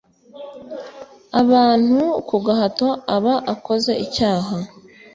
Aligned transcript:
abantu 1.41 1.99
ku 2.27 2.35
gahato 2.45 2.87
aba 3.15 3.33
akoze 3.53 3.91
icyaha 4.05 4.57